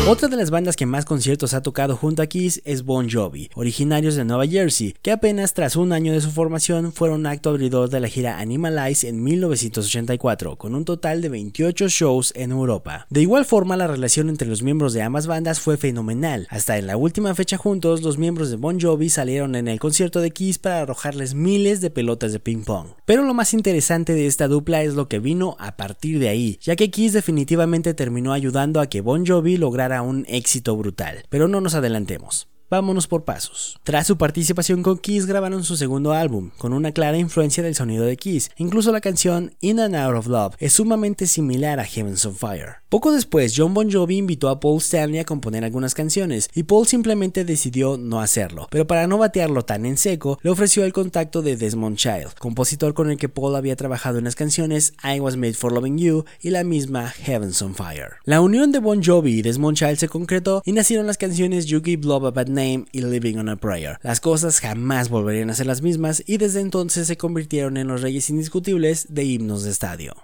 Otra 0.05 0.27
de 0.27 0.35
las 0.35 0.51
bandas 0.51 0.75
que 0.75 0.85
más 0.85 1.05
conciertos 1.05 1.53
ha 1.53 1.61
tocado 1.61 1.95
junto 1.95 2.21
a 2.21 2.27
Kiss 2.27 2.61
es 2.65 2.83
Bon 2.83 3.09
Jovi, 3.09 3.49
originarios 3.55 4.15
de 4.15 4.25
Nueva 4.25 4.45
Jersey, 4.45 4.93
que 5.01 5.13
apenas 5.13 5.53
tras 5.53 5.77
un 5.77 5.93
año 5.93 6.11
de 6.11 6.19
su 6.19 6.29
formación 6.29 6.91
fueron 6.91 7.25
acto 7.25 7.51
abridor 7.51 7.89
de 7.89 8.01
la 8.01 8.09
gira 8.09 8.39
Animalize 8.39 9.07
en 9.07 9.23
1984, 9.23 10.57
con 10.57 10.75
un 10.75 10.83
total 10.83 11.21
de 11.21 11.29
28 11.29 11.87
shows 11.87 12.33
en 12.35 12.51
Europa. 12.51 13.07
De 13.09 13.21
igual 13.21 13.45
forma, 13.45 13.77
la 13.77 13.87
relación 13.87 14.27
entre 14.27 14.49
los 14.49 14.61
miembros 14.61 14.91
de 14.91 15.03
ambas 15.03 15.25
bandas 15.25 15.61
fue 15.61 15.77
fenomenal. 15.77 16.47
Hasta 16.49 16.77
en 16.77 16.87
la 16.87 16.97
última 16.97 17.33
fecha 17.33 17.55
juntos, 17.55 18.01
los 18.01 18.17
miembros 18.17 18.49
de 18.49 18.57
Bon 18.57 18.81
Jovi 18.81 19.09
salieron 19.09 19.55
en 19.55 19.69
el 19.69 19.79
concierto 19.79 20.19
de 20.19 20.31
Kiss 20.31 20.59
para 20.59 20.81
arrojarles 20.81 21.33
miles 21.33 21.79
de 21.79 21.91
pelotas 21.91 22.33
de 22.33 22.41
ping 22.41 22.65
pong. 22.65 22.87
Pero 23.05 23.23
lo 23.23 23.33
más 23.33 23.53
interesante 23.53 24.13
de 24.13 24.27
esta 24.27 24.49
dupla 24.49 24.83
es 24.83 24.95
lo 24.95 25.07
que 25.07 25.19
vino 25.19 25.55
a 25.59 25.77
partir 25.77 26.19
de 26.19 26.27
ahí, 26.27 26.59
ya 26.61 26.75
que 26.75 26.91
Kiss 26.91 27.13
definitivamente 27.13 27.93
terminó 27.93 28.33
ayudando 28.33 28.81
a 28.81 28.87
que 28.87 28.99
Bon 28.99 29.25
Jovi 29.25 29.55
lograra 29.55 29.92
un 30.01 30.25
éxito 30.27 30.75
brutal. 30.75 31.23
Pero 31.29 31.47
no 31.47 31.61
nos 31.61 31.75
adelantemos. 31.75 32.47
Vámonos 32.73 33.05
por 33.05 33.23
pasos. 33.23 33.77
Tras 33.83 34.07
su 34.07 34.17
participación 34.17 34.81
con 34.81 34.97
Kiss 34.97 35.27
grabaron 35.27 35.63
su 35.63 35.77
segundo 35.77 36.11
álbum, 36.11 36.49
con 36.57 36.73
una 36.73 36.91
clara 36.91 37.19
influencia 37.19 37.61
del 37.61 37.75
sonido 37.75 38.03
de 38.03 38.17
Kiss. 38.17 38.49
Incluso 38.57 38.91
la 38.91 38.99
canción 38.99 39.53
In 39.59 39.79
and 39.79 39.95
Out 39.95 40.15
of 40.15 40.25
Love 40.25 40.55
es 40.57 40.73
sumamente 40.73 41.27
similar 41.27 41.79
a 41.79 41.85
Heavens 41.85 42.25
on 42.25 42.33
Fire. 42.33 42.77
Poco 42.89 43.11
después, 43.11 43.53
John 43.55 43.75
Bon 43.75 43.91
Jovi 43.91 44.17
invitó 44.17 44.49
a 44.49 44.59
Paul 44.59 44.79
Stanley 44.79 45.19
a 45.19 45.23
componer 45.23 45.63
algunas 45.63 45.93
canciones, 45.93 46.49
y 46.55 46.63
Paul 46.63 46.87
simplemente 46.87 47.45
decidió 47.45 47.97
no 47.97 48.21
hacerlo, 48.21 48.67
pero 48.71 48.87
para 48.87 49.05
no 49.05 49.19
batearlo 49.19 49.65
tan 49.65 49.85
en 49.85 49.97
seco, 49.97 50.39
le 50.41 50.49
ofreció 50.49 50.83
el 50.83 50.93
contacto 50.93 51.43
de 51.43 51.57
Desmond 51.57 51.97
Child, 51.97 52.33
compositor 52.39 52.95
con 52.95 53.11
el 53.11 53.17
que 53.17 53.29
Paul 53.29 53.55
había 53.55 53.75
trabajado 53.75 54.17
en 54.17 54.23
las 54.23 54.35
canciones 54.35 54.93
I 55.03 55.19
Was 55.19 55.37
Made 55.37 55.53
for 55.53 55.71
Loving 55.71 55.99
You 55.99 56.25
y 56.41 56.49
la 56.49 56.63
misma 56.63 57.09
Heavens 57.09 57.61
on 57.61 57.75
Fire. 57.75 58.13
La 58.25 58.41
unión 58.41 58.71
de 58.71 58.79
Bon 58.79 59.03
Jovi 59.03 59.39
y 59.39 59.41
Desmond 59.43 59.77
Child 59.77 59.97
se 59.97 60.07
concretó 60.07 60.63
y 60.65 60.71
nacieron 60.71 61.05
las 61.05 61.17
canciones 61.17 61.67
You 61.67 61.81
Give 61.83 62.07
Love 62.07 62.25
a 62.25 62.31
Bad 62.31 62.47
Name 62.47 62.62
y 62.63 63.01
Living 63.01 63.37
on 63.37 63.49
a 63.49 63.55
Prayer. 63.55 63.99
Las 64.01 64.19
cosas 64.19 64.59
jamás 64.59 65.09
volverían 65.09 65.49
a 65.49 65.53
ser 65.53 65.67
las 65.67 65.81
mismas 65.81 66.23
y 66.25 66.37
desde 66.37 66.61
entonces 66.61 67.07
se 67.07 67.17
convirtieron 67.17 67.77
en 67.77 67.87
los 67.87 68.01
reyes 68.01 68.29
indiscutibles 68.29 69.07
de 69.09 69.23
himnos 69.23 69.63
de 69.63 69.71
estadio. 69.71 70.15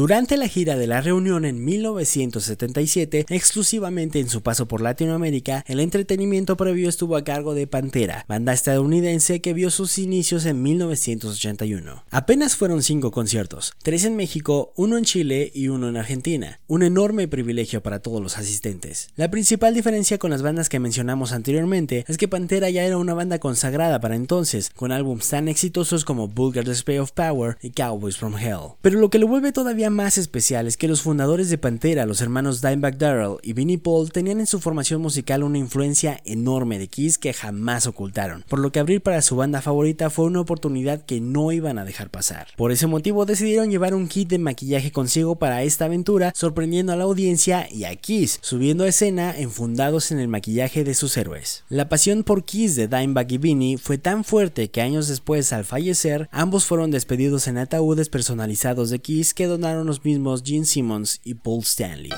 Durante 0.00 0.38
la 0.38 0.48
gira 0.48 0.78
de 0.78 0.86
la 0.86 1.02
reunión 1.02 1.44
en 1.44 1.62
1977, 1.62 3.26
exclusivamente 3.28 4.18
en 4.18 4.30
su 4.30 4.42
paso 4.42 4.66
por 4.66 4.80
Latinoamérica, 4.80 5.62
el 5.68 5.78
entretenimiento 5.78 6.56
previo 6.56 6.88
estuvo 6.88 7.16
a 7.16 7.22
cargo 7.22 7.52
de 7.52 7.66
Pantera, 7.66 8.24
banda 8.26 8.54
estadounidense 8.54 9.42
que 9.42 9.52
vio 9.52 9.68
sus 9.68 9.98
inicios 9.98 10.46
en 10.46 10.62
1981. 10.62 12.04
Apenas 12.10 12.56
fueron 12.56 12.82
cinco 12.82 13.10
conciertos, 13.10 13.74
tres 13.82 14.06
en 14.06 14.16
México, 14.16 14.72
uno 14.74 14.96
en 14.96 15.04
Chile 15.04 15.52
y 15.54 15.68
uno 15.68 15.90
en 15.90 15.98
Argentina, 15.98 16.60
un 16.66 16.82
enorme 16.82 17.28
privilegio 17.28 17.82
para 17.82 17.98
todos 17.98 18.22
los 18.22 18.38
asistentes. 18.38 19.10
La 19.16 19.30
principal 19.30 19.74
diferencia 19.74 20.16
con 20.16 20.30
las 20.30 20.40
bandas 20.40 20.70
que 20.70 20.80
mencionamos 20.80 21.32
anteriormente 21.32 22.06
es 22.08 22.16
que 22.16 22.26
Pantera 22.26 22.70
ya 22.70 22.84
era 22.84 22.96
una 22.96 23.12
banda 23.12 23.38
consagrada 23.38 24.00
para 24.00 24.16
entonces, 24.16 24.70
con 24.74 24.92
álbumes 24.92 25.28
tan 25.28 25.46
exitosos 25.48 26.06
como 26.06 26.26
Vulgar 26.26 26.66
Display 26.66 26.96
of 26.96 27.12
Power 27.12 27.58
y 27.60 27.72
Cowboys 27.72 28.16
from 28.16 28.38
Hell. 28.38 28.76
Pero 28.80 28.98
lo 28.98 29.10
que 29.10 29.18
lo 29.18 29.28
vuelve 29.28 29.52
todavía 29.52 29.89
más 29.90 30.18
especial 30.18 30.66
es 30.66 30.76
que 30.76 30.88
los 30.88 31.02
fundadores 31.02 31.50
de 31.50 31.58
Pantera, 31.58 32.06
los 32.06 32.20
hermanos 32.20 32.62
Dimebag 32.62 32.98
Darrell 32.98 33.36
y 33.42 33.52
Vinnie 33.52 33.78
Paul, 33.78 34.10
tenían 34.10 34.40
en 34.40 34.46
su 34.46 34.60
formación 34.60 35.02
musical 35.02 35.42
una 35.42 35.58
influencia 35.58 36.20
enorme 36.24 36.78
de 36.78 36.88
Kiss 36.88 37.18
que 37.18 37.32
jamás 37.32 37.86
ocultaron, 37.86 38.44
por 38.48 38.58
lo 38.58 38.72
que 38.72 38.80
abrir 38.80 39.02
para 39.02 39.22
su 39.22 39.36
banda 39.36 39.60
favorita 39.60 40.10
fue 40.10 40.24
una 40.24 40.40
oportunidad 40.40 41.04
que 41.04 41.20
no 41.20 41.52
iban 41.52 41.78
a 41.78 41.84
dejar 41.84 42.10
pasar. 42.10 42.48
Por 42.56 42.72
ese 42.72 42.86
motivo 42.86 43.26
decidieron 43.26 43.70
llevar 43.70 43.94
un 43.94 44.08
kit 44.08 44.28
de 44.28 44.38
maquillaje 44.38 44.92
consigo 44.92 45.36
para 45.36 45.62
esta 45.62 45.86
aventura, 45.86 46.32
sorprendiendo 46.34 46.92
a 46.92 46.96
la 46.96 47.04
audiencia 47.04 47.68
y 47.70 47.84
a 47.84 47.94
Kiss, 47.96 48.38
subiendo 48.42 48.84
a 48.84 48.88
escena 48.88 49.36
enfundados 49.36 50.12
en 50.12 50.20
el 50.20 50.28
maquillaje 50.28 50.84
de 50.84 50.94
sus 50.94 51.16
héroes. 51.16 51.64
La 51.68 51.88
pasión 51.88 52.24
por 52.24 52.44
Kiss 52.44 52.76
de 52.76 52.88
Dimebag 52.88 53.32
y 53.32 53.38
Vinnie 53.38 53.78
fue 53.78 53.98
tan 53.98 54.24
fuerte 54.24 54.70
que 54.70 54.80
años 54.80 55.08
después, 55.08 55.52
al 55.52 55.64
fallecer, 55.64 56.28
ambos 56.32 56.64
fueron 56.64 56.90
despedidos 56.90 57.48
en 57.48 57.58
ataúdes 57.58 58.08
personalizados 58.08 58.90
de 58.90 58.98
Kiss 58.98 59.34
que 59.34 59.46
donaron 59.46 59.79
los 59.86 60.04
mismos 60.04 60.42
Gene 60.44 60.64
Simmons 60.64 61.20
y 61.24 61.34
Paul 61.34 61.60
Stanley. 61.60 62.10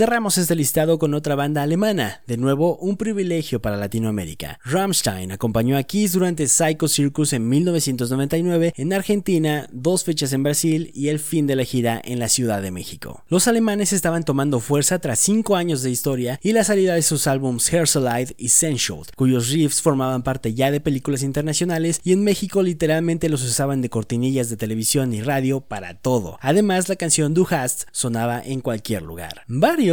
Cerramos 0.00 0.38
este 0.38 0.56
listado 0.56 0.98
con 0.98 1.12
otra 1.12 1.34
banda 1.34 1.60
alemana, 1.60 2.22
de 2.26 2.38
nuevo 2.38 2.78
un 2.78 2.96
privilegio 2.96 3.60
para 3.60 3.76
Latinoamérica. 3.76 4.58
Rammstein 4.64 5.30
acompañó 5.30 5.76
a 5.76 5.82
Kiss 5.82 6.12
durante 6.12 6.48
Psycho 6.48 6.88
Circus 6.88 7.34
en 7.34 7.46
1999 7.46 8.72
en 8.78 8.94
Argentina, 8.94 9.68
dos 9.70 10.04
fechas 10.04 10.32
en 10.32 10.42
Brasil 10.42 10.90
y 10.94 11.08
el 11.08 11.18
fin 11.18 11.46
de 11.46 11.54
la 11.54 11.64
gira 11.64 12.00
en 12.02 12.18
la 12.18 12.30
Ciudad 12.30 12.62
de 12.62 12.70
México. 12.70 13.24
Los 13.28 13.46
alemanes 13.46 13.92
estaban 13.92 14.24
tomando 14.24 14.60
fuerza 14.60 15.00
tras 15.00 15.18
cinco 15.18 15.54
años 15.54 15.82
de 15.82 15.90
historia 15.90 16.40
y 16.42 16.52
la 16.52 16.64
salida 16.64 16.94
de 16.94 17.02
sus 17.02 17.26
álbumes 17.26 17.70
Herzeleid 17.70 18.30
y 18.38 18.48
Sensual, 18.48 19.04
cuyos 19.16 19.50
riffs 19.50 19.82
formaban 19.82 20.22
parte 20.22 20.54
ya 20.54 20.70
de 20.70 20.80
películas 20.80 21.22
internacionales 21.22 22.00
y 22.04 22.14
en 22.14 22.24
México 22.24 22.62
literalmente 22.62 23.28
los 23.28 23.42
usaban 23.42 23.82
de 23.82 23.90
cortinillas 23.90 24.48
de 24.48 24.56
televisión 24.56 25.12
y 25.12 25.20
radio 25.20 25.60
para 25.60 25.92
todo. 25.92 26.38
Además, 26.40 26.88
la 26.88 26.96
canción 26.96 27.34
Du 27.34 27.46
hast 27.50 27.82
sonaba 27.92 28.40
en 28.42 28.62
cualquier 28.62 29.02
lugar 29.02 29.44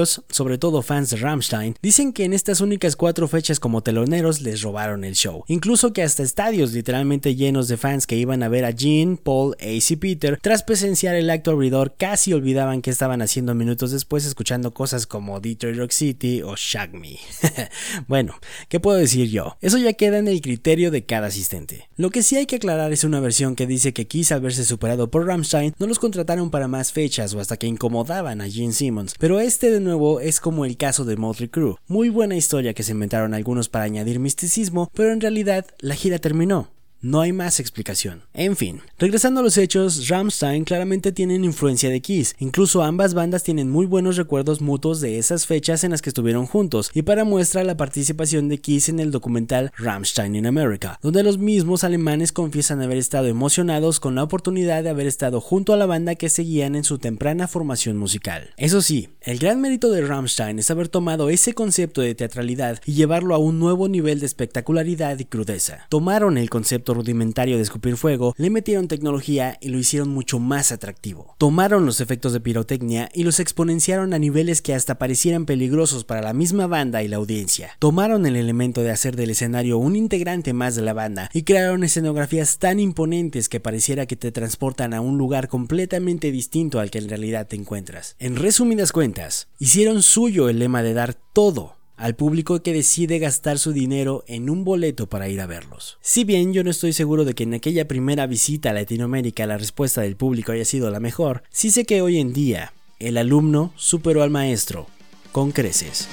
sobre 0.05 0.57
todo 0.57 0.81
fans 0.81 1.09
de 1.09 1.17
Rammstein, 1.17 1.75
dicen 1.81 2.13
que 2.13 2.25
en 2.25 2.33
estas 2.33 2.61
únicas 2.61 2.95
cuatro 2.95 3.27
fechas 3.27 3.59
como 3.59 3.81
teloneros 3.81 4.41
les 4.41 4.61
robaron 4.61 5.03
el 5.03 5.15
show. 5.15 5.43
Incluso 5.47 5.93
que 5.93 6.03
hasta 6.03 6.23
estadios 6.23 6.73
literalmente 6.73 7.35
llenos 7.35 7.67
de 7.67 7.77
fans 7.77 8.07
que 8.07 8.17
iban 8.17 8.43
a 8.43 8.49
ver 8.49 8.65
a 8.65 8.73
Gene, 8.73 9.17
Paul, 9.17 9.55
Ace 9.59 9.93
y 9.93 9.95
Peter, 9.95 10.39
tras 10.41 10.63
presenciar 10.63 11.15
el 11.15 11.29
acto 11.29 11.51
abridor, 11.51 11.95
casi 11.97 12.33
olvidaban 12.33 12.81
que 12.81 12.91
estaban 12.91 13.21
haciendo 13.21 13.55
minutos 13.55 13.91
después 13.91 14.25
escuchando 14.25 14.73
cosas 14.73 15.07
como 15.07 15.39
Detroit 15.39 15.77
Rock 15.77 15.91
City 15.91 16.41
o 16.41 16.55
Shag 16.55 16.93
Me. 16.93 17.17
bueno, 18.07 18.35
¿qué 18.69 18.79
puedo 18.79 18.97
decir 18.97 19.29
yo? 19.29 19.57
Eso 19.61 19.77
ya 19.77 19.93
queda 19.93 20.17
en 20.17 20.27
el 20.27 20.41
criterio 20.41 20.91
de 20.91 21.05
cada 21.05 21.27
asistente. 21.27 21.89
Lo 21.95 22.09
que 22.09 22.23
sí 22.23 22.35
hay 22.35 22.45
que 22.45 22.57
aclarar 22.57 22.91
es 22.93 23.03
una 23.03 23.19
versión 23.19 23.55
que 23.55 23.67
dice 23.67 23.93
que 23.93 24.07
quizá 24.07 24.35
al 24.35 24.41
verse 24.41 24.65
superado 24.65 25.09
por 25.09 25.25
Rammstein 25.25 25.73
no 25.79 25.87
los 25.87 25.99
contrataron 25.99 26.49
para 26.49 26.67
más 26.67 26.91
fechas 26.91 27.33
o 27.33 27.39
hasta 27.39 27.57
que 27.57 27.67
incomodaban 27.67 28.41
a 28.41 28.49
Gene 28.49 28.73
Simmons, 28.73 29.15
pero 29.19 29.39
este 29.39 29.71
de 29.71 29.79
nuevo 29.88 30.20
es 30.20 30.39
como 30.41 30.65
el 30.65 30.75
caso 30.75 31.06
de 31.06 31.15
Motley 31.15 31.48
Crue. 31.48 31.75
Muy 31.88 32.10
buena 32.10 32.36
historia 32.36 32.74
que 32.74 32.84
se 32.84 32.91
inventaron 32.91 33.34
algunos 33.34 33.70
para 33.70 33.86
añadir 33.86 34.20
misticismo, 34.20 34.91
pero 34.94 35.12
en 35.12 35.22
realidad 35.22 35.65
la 35.79 35.96
gira 35.96 36.20
terminó. 36.20 36.67
No 36.99 37.21
hay 37.21 37.31
más 37.31 37.59
explicación. 37.59 38.23
En 38.33 38.55
fin, 38.55 38.81
regresando 38.97 39.41
a 39.41 39.43
los 39.43 39.59
hechos, 39.59 40.07
Rammstein 40.07 40.63
claramente 40.63 41.11
tienen 41.11 41.45
influencia 41.45 41.91
de 41.91 42.01
Kiss. 42.01 42.35
Incluso 42.39 42.81
ambas 42.81 43.13
bandas 43.13 43.43
tienen 43.43 43.69
muy 43.69 43.85
buenos 43.85 44.17
recuerdos 44.17 44.61
mutuos 44.61 44.99
de 44.99 45.19
esas 45.19 45.45
fechas 45.45 45.83
en 45.83 45.91
las 45.91 46.01
que 46.01 46.09
estuvieron 46.09 46.47
juntos, 46.47 46.89
y 46.95 47.03
para 47.03 47.23
muestra 47.23 47.63
la 47.63 47.77
participación 47.77 48.49
de 48.49 48.57
Kiss 48.57 48.89
en 48.89 48.99
el 48.99 49.11
documental 49.11 49.71
Rammstein 49.77 50.35
in 50.35 50.47
America, 50.47 50.97
donde 51.03 51.21
los 51.21 51.37
mismos 51.37 51.83
alemanes 51.83 52.31
confiesan 52.31 52.81
haber 52.81 52.97
estado 52.97 53.27
emocionados 53.27 53.99
con 53.99 54.15
la 54.15 54.23
oportunidad 54.23 54.81
de 54.81 54.89
haber 54.89 55.05
estado 55.05 55.39
junto 55.39 55.73
a 55.73 55.77
la 55.77 55.85
banda 55.85 56.15
que 56.15 56.29
seguían 56.29 56.75
en 56.75 56.83
su 56.83 56.97
temprana 56.97 57.47
formación 57.47 57.97
musical. 57.97 58.49
Eso 58.57 58.81
sí, 58.81 59.09
el 59.21 59.37
gran 59.37 59.61
mérito 59.61 59.91
de 59.91 60.01
Rammstein 60.01 60.57
es 60.57 60.71
haber 60.71 60.87
tomado 60.87 61.29
ese 61.29 61.53
concepto 61.53 62.01
de 62.01 62.15
teatralidad 62.15 62.81
y 62.87 62.93
llevarlo 62.93 63.35
a 63.35 63.37
un 63.37 63.59
nuevo 63.59 63.87
nivel 63.87 64.19
de 64.19 64.25
espectacularidad 64.25 65.19
y 65.19 65.25
crudeza. 65.25 65.85
Tomaron 65.89 66.39
el 66.39 66.49
concepto 66.49 66.87
rudimentario 66.94 67.58
de 67.58 67.63
escupir 67.63 67.98
fuego, 67.98 68.34
le 68.38 68.50
metieron 68.50 68.88
tecnología 68.88 69.58
y 69.62 69.70
lo 69.70 69.77
hicieron 69.77 70.10
mucho 70.10 70.39
más 70.39 70.72
atractivo. 70.72 71.36
Tomaron 71.38 71.86
los 71.86 72.01
efectos 72.01 72.34
de 72.34 72.39
pirotecnia 72.39 73.10
y 73.13 73.24
los 73.24 73.39
exponenciaron 73.39 74.13
a 74.13 74.20
niveles 74.20 74.62
que 74.62 74.74
hasta 74.74 74.98
parecieran 74.98 75.46
peligrosos 75.46 76.03
para 76.03 76.22
la 76.22 76.34
misma 76.34 76.67
banda 76.67 77.03
y 77.03 77.08
la 77.08 77.17
audiencia. 77.17 77.72
Tomaron 77.79 78.25
el 78.25 78.36
elemento 78.36 78.82
de 78.82 78.91
hacer 78.91 79.15
del 79.15 79.32
escenario 79.32 79.77
un 79.77 79.96
integrante 79.96 80.53
más 80.53 80.75
de 80.75 80.82
la 80.82 80.94
banda 80.94 81.29
y 81.34 81.44
crearon 81.44 81.84
escenografías 81.84 82.58
tan 82.60 82.79
imponentes 82.79 83.50
que 83.50 83.60
pareciera 83.60 84.06
que 84.06 84.15
te 84.15 84.32
transportan 84.32 84.94
a 84.94 85.01
un 85.01 85.17
lugar 85.17 85.48
completamente 85.48 86.32
distinto 86.32 86.79
al 86.79 86.91
que 86.91 87.00
en 87.00 87.10
realidad 87.10 87.48
te 87.48 87.56
encuentras. 87.56 88.15
En 88.20 88.36
resumidas 88.36 88.91
cuentas, 88.91 89.48
hicieron 89.60 90.01
suyo 90.01 90.50
el 90.50 90.60
lema 90.60 90.84
de 90.84 90.94
dar 90.94 91.13
todo 91.13 91.76
al 91.97 92.15
público 92.15 92.61
que 92.61 92.73
decide 92.73 93.19
gastar 93.19 93.59
su 93.59 93.73
dinero 93.73 94.23
en 94.27 94.49
un 94.49 94.63
boleto 94.63 95.07
para 95.07 95.27
ir 95.27 95.41
a 95.41 95.47
verlos. 95.47 95.97
Si 96.01 96.23
bien 96.23 96.53
yo 96.53 96.63
no 96.63 96.69
estoy 96.69 96.93
seguro 96.93 97.25
de 97.25 97.33
que 97.33 97.43
en 97.43 97.55
aquella 97.55 97.87
primera 97.87 98.27
visita 98.27 98.69
a 98.69 98.73
Latinoamérica 98.73 99.45
la 99.45 99.57
respuesta 99.57 100.01
del 100.01 100.15
público 100.15 100.51
haya 100.51 100.65
sido 100.65 100.89
la 100.91 100.99
mejor, 100.99 101.43
sí 101.51 101.71
sé 101.71 101.85
que 101.85 102.01
hoy 102.01 102.19
en 102.19 102.31
día 102.31 102.73
el 102.99 103.17
alumno 103.17 103.73
superó 103.75 104.23
al 104.23 104.29
maestro 104.29 104.87
con 105.31 105.51
creces. 105.51 106.07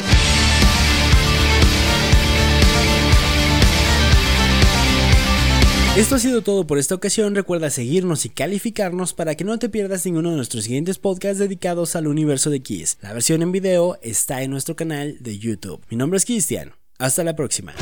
Esto 5.97 6.17
ha 6.17 6.19
sido 6.19 6.43
todo 6.43 6.67
por 6.67 6.79
esta 6.79 6.97
ocasión. 6.97 7.37
Recuerda 7.37 7.71
seguirnos 7.71 8.25
y 8.25 8.29
calificarnos 8.29 9.15
para 9.15 9.37
que 9.37 9.45
no 9.45 9.61
te 9.61 9.69
pierdas 9.69 10.05
ninguno 10.05 10.31
de 10.31 10.37
nuestros 10.37 10.65
siguientes 10.65 10.99
podcasts 10.99 11.39
dedicados 11.39 11.95
al 11.95 12.09
universo 12.09 12.51
de 12.51 12.61
Kiss. 12.61 12.99
La 13.01 13.13
versión 13.13 13.43
en 13.43 13.53
video 13.53 13.97
está 14.03 14.43
en 14.43 14.51
nuestro 14.51 14.75
canal 14.75 15.17
de 15.21 15.39
YouTube. 15.39 15.81
Mi 15.91 15.97
nombre 15.97 16.17
es 16.17 16.25
Cristian. 16.25 16.73
Hasta 16.99 17.23
la 17.23 17.37
próxima. 17.37 17.75